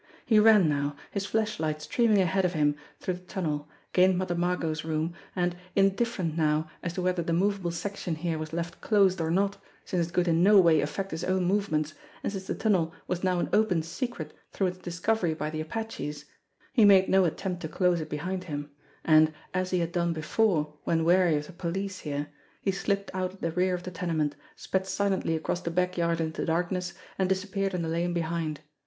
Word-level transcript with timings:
He 0.25 0.39
ran 0.39 0.67
now, 0.67 0.95
his 1.11 1.27
flashlight 1.27 1.79
streaming 1.79 2.17
ahead 2.19 2.43
of 2.43 2.53
him, 2.53 2.75
through 2.99 3.13
the 3.13 3.19
tunnel, 3.19 3.69
gained 3.93 4.17
Mother 4.17 4.33
Margot's 4.33 4.83
room, 4.83 5.13
and, 5.35 5.55
indifferent 5.75 6.37
288 6.37 6.37
BLIND 6.39 6.65
PETERS 6.65 6.65
289 6.65 6.65
now 6.65 6.71
as 6.81 6.93
to 6.93 7.01
whether 7.03 7.21
the 7.21 7.33
movable 7.33 7.69
section 7.69 8.15
here 8.15 8.39
was 8.39 8.51
left 8.51 8.81
closed 8.81 9.21
or 9.21 9.29
not, 9.29 9.57
since 9.85 10.07
It 10.07 10.13
could 10.13 10.27
in 10.27 10.41
no 10.41 10.59
way 10.59 10.81
affect 10.81 11.11
his 11.11 11.23
own 11.23 11.43
movements, 11.45 11.93
and 12.23 12.31
since 12.33 12.47
the 12.47 12.55
tunnel 12.55 12.95
was 13.07 13.23
now 13.23 13.37
an 13.39 13.49
open 13.53 13.83
secret 13.83 14.33
through 14.51 14.65
its 14.73 14.79
dis 14.79 14.99
covery 14.99 15.37
by 15.37 15.51
the 15.51 15.61
apaches, 15.61 16.25
he 16.73 16.83
made 16.83 17.07
no 17.07 17.23
attempt 17.25 17.61
to 17.61 17.67
close 17.67 18.01
it 18.01 18.09
behind 18.09 18.45
him; 18.45 18.71
and, 19.05 19.31
as 19.53 19.69
he 19.69 19.81
had 19.81 19.91
done 19.91 20.13
before 20.13 20.79
when 20.83 21.03
wary 21.05 21.35
of 21.37 21.45
the 21.45 21.53
police 21.53 21.99
here, 21.99 22.29
he 22.63 22.71
slipped 22.71 23.11
out 23.13 23.33
at 23.35 23.41
the 23.41 23.51
rear 23.51 23.75
of 23.75 23.83
the 23.83 23.91
tenement, 23.91 24.35
sped 24.55 24.87
silently 24.87 25.35
across 25.35 25.61
the 25.61 25.69
backyard 25.69 26.19
in 26.19 26.31
the 26.31 26.43
darkness, 26.43 26.95
and 27.19 27.29
disappeared 27.29 27.75
in 27.75 27.83
the 27.83 27.87
lane 27.87 28.13
behind. 28.15 28.61